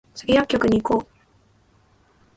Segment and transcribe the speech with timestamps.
[0.15, 1.07] スギ薬局に行こう